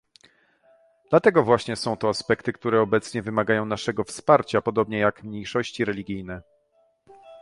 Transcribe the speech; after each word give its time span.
Dlatego 1.09 1.43
właśnie 1.43 1.75
są 1.75 1.97
to 1.97 2.09
aspekty, 2.09 2.53
które 2.53 2.81
obecnie 2.81 3.21
wymagają 3.21 3.65
naszego 3.65 4.03
wsparcia, 4.03 4.61
podobnie 4.61 4.97
jak 4.97 5.23
mniejszości 5.23 5.85
religijne 5.85 6.41